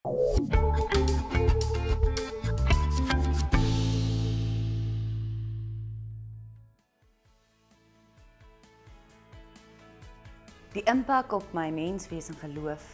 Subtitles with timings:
[0.00, 0.08] Die
[10.88, 12.86] impak op my menswees en geloof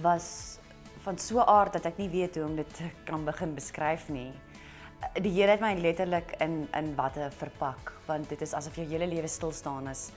[0.00, 0.58] was
[1.04, 4.32] van so 'n aard dat ek nie weet hoe om dit kan begin beskryf nie.
[5.20, 9.06] Die Here het my letterlik in in watte verpak, want dit is asof jou hele
[9.06, 10.10] lewe stil staan is.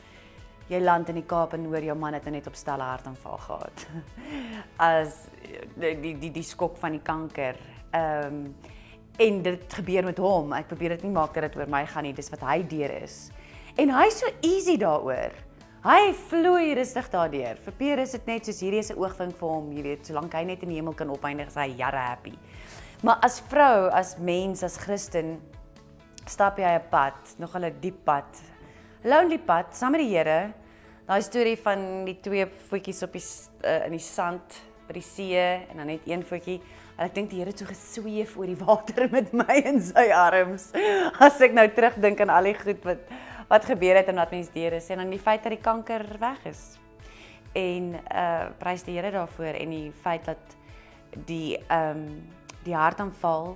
[0.70, 3.86] Jy land in die Kaap en hoor jou man het net op stelle hartaanval gehad.
[4.92, 5.28] As
[5.76, 7.58] die die die, die skok van die kanker.
[7.92, 8.44] Ehm um,
[9.20, 10.54] en dit gebeur met hom.
[10.56, 12.94] Ek probeer dit nie maak dat dit oor my gaan nie, dis wat hy deur
[13.02, 13.18] is.
[13.76, 15.36] En hy's so easy daaroor.
[15.84, 17.60] Hy vloei rustig daardeur.
[17.64, 20.34] Vir Pierre is dit net soos hierdie is 'n oogwink vir hom, jy weet, solank
[20.34, 22.34] hy net in die hemel kan opeindig, is hy jare happy.
[23.04, 25.40] Maar as vrou, as mens, as Christen,
[26.26, 28.28] stap jy 'n pad, nog 'n diep pad.
[29.04, 30.50] Lonely pad saam met die Here.
[31.08, 34.58] Daai storie van die twee voetjies op die uh, in die sand
[34.90, 36.58] by die see en dan net een voetjie.
[37.00, 40.68] Ek dink die Here het so gesweef oor die water met my in sy arms.
[41.16, 43.08] As ek nou terugdink aan al die goed wat
[43.50, 46.04] wat gebeur het en wat mense deur is en dan die feit dat die kanker
[46.20, 46.68] weg is.
[47.56, 50.60] En uh prys die Here daarvoor en die feit dat
[51.24, 52.06] die ehm um,
[52.68, 53.54] die hartaanval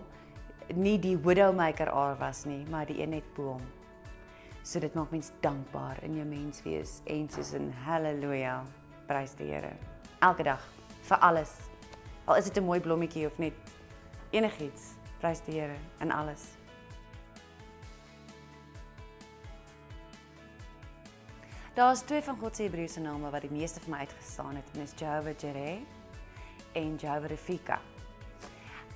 [0.71, 3.82] nie die widowmaker was nie, maar die een net bo hom.
[4.63, 8.61] So dit maak mens dankbaar in jou mens wees en soos in haleluja,
[9.07, 9.73] prys die Here.
[10.23, 10.63] Elke dag
[11.03, 11.51] vir alles.
[12.25, 13.53] Al is dit 'n mooi blommetjie of net
[14.31, 16.55] enigiets, prys die Here in alles.
[21.75, 24.79] Daar's twee van God se Hebreëse name wat die meeste vir my uitgestaan het, en
[24.79, 25.79] dis Jehovah Jireh
[26.73, 27.79] en Jehovah Rafika.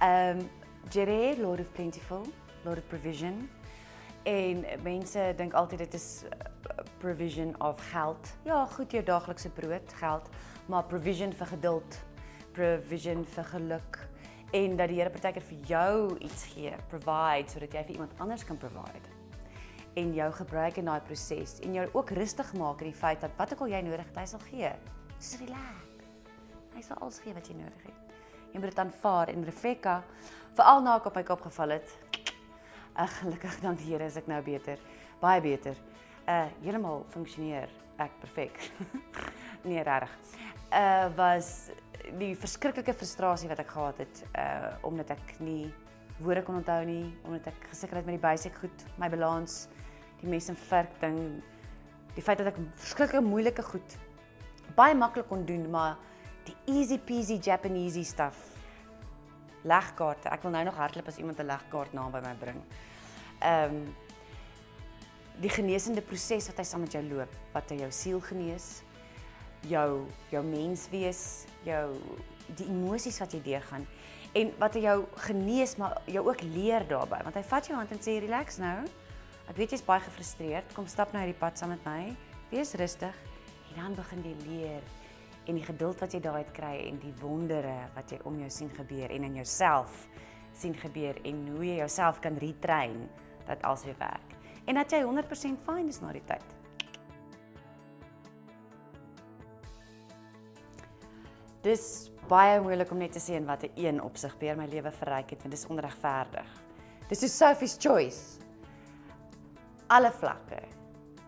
[0.01, 0.49] Um
[0.89, 2.25] Jireh, Lord of Plentiful,
[2.63, 3.49] Lord of Provision.
[4.27, 8.33] En mense dink altyd dit is uh, provision of geld.
[8.43, 10.29] Ja, goed jou daaglikse brood, geld,
[10.67, 11.99] maar provision vir geduld,
[12.51, 14.01] provision vir geluk
[14.55, 18.45] en dat die Here partykeer vir jou iets gee, provide sodat jy vir iemand anders
[18.47, 19.15] kan provide
[19.97, 23.33] en jou gebruik in daai proses en jou ook rustig maak in die feit dat
[23.39, 24.71] wat ook al jy nodig het, hy sal gee.
[25.17, 25.85] Dis relax.
[26.75, 28.19] Hy sal alles gee wat jy nodig het.
[28.53, 29.95] Jy moet dit aanvaar en Rebecca
[30.57, 31.95] veral na ek op my kop geval het.
[32.97, 34.81] Ag gelukkig dank die Here is ek nou beter,
[35.21, 35.77] baie beter.
[36.27, 37.71] Uh heeltemal funksioneer
[38.01, 38.57] ek perfek.
[39.67, 40.13] nee, regtig.
[40.73, 41.69] Uh was
[42.19, 45.67] die verskriklike frustrasie wat ek gehad het uh omdat ek nie
[46.17, 49.67] woorde kon onthou nie, omdat ek gesukkel het met die basiese goed, my balans
[50.21, 51.17] die mes en vark ding
[52.15, 53.97] die feit dat ek verskriklike moeilike goed
[54.77, 55.97] baie maklik kon doen maar
[56.47, 58.56] die easy peasy japanesey stuff
[59.63, 60.29] legkaarte.
[60.29, 62.61] Ek wil nou nog hardloop as iemand 'n legkaart naam by my bring.
[63.39, 63.95] Ehm um,
[65.37, 68.81] die genesende proses wat hy saam met jou loop wat hy jou siel genees
[69.69, 71.93] jou jou mens wees jou
[72.57, 73.85] die emosies wat jy deurgaan
[74.33, 77.91] en wat hy jou genees maar jou ook leer daarbey want hy vat jou hand
[77.91, 78.85] en sê relax nou.
[79.47, 80.73] Ek weet jy's baie gefrustreerd.
[80.75, 82.11] Kom stap nou hierdie pad saam met my.
[82.51, 83.15] Wees rustig.
[83.71, 84.83] En dan begin jy leer
[85.47, 88.49] en die geduld wat jy daai het kry en die wondere wat jy om jou
[88.51, 90.07] sien gebeur en in jouself
[90.57, 93.07] sien gebeur en hoe jy jouself kan retrain
[93.47, 94.35] dat alles weer werk.
[94.67, 96.55] En dat jy 100% fyn is na die tyd.
[101.63, 104.91] Dis baie moeilik om net te sê en wat 'n een opsig beheer my lewe
[104.91, 106.49] verryk het want dit is onregverdig.
[107.09, 108.47] Dis so Sophie's choice
[109.87, 110.61] alle vlakke.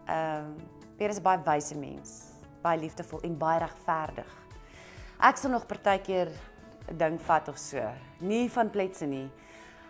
[0.06, 0.56] Ehm um,
[0.97, 2.29] Pierre is 'n baie wyse mens,
[2.62, 4.31] baie liefdevol en baie regverdig.
[5.20, 6.30] Ek sal nog partykeer
[6.90, 7.92] 'n ding vat of so.
[8.20, 9.30] Nie van pletse nie.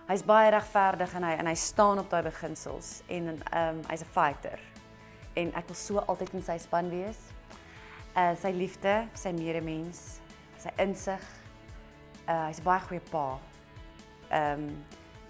[0.08, 4.02] Hy's baie regverdig en hy en hy staan op daai beginsels en ehm um, hy's
[4.02, 4.60] 'n fighter.
[5.36, 7.20] En ek wil so altyd in sy span wees.
[8.18, 10.20] Uh sy liefde, sy medemens,
[10.58, 11.24] sy insig.
[12.28, 13.40] Uh hy's 'n baie goeie pa.
[14.32, 14.86] Ehm um,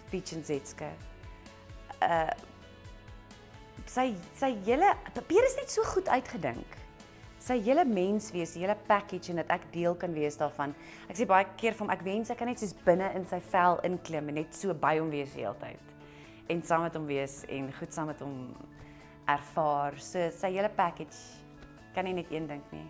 [0.09, 0.89] Peach en Zetske.
[2.01, 2.31] Uh
[3.85, 6.77] sy sy hele papier is net so goed uitgedink.
[7.49, 10.75] Sy hele menswees, die hele package en dat ek deel kan wees daarvan.
[11.09, 13.81] Ek sê baie keer hom ek wens ek kan net soos binne in sy vel
[13.89, 15.95] inklim en net so by hom wees die hele tyd.
[16.53, 18.37] En saam met hom wees en goed saam met hom
[19.33, 19.97] ervaar.
[19.97, 21.17] So sy hele package
[21.95, 22.85] kan nie net een ding nie.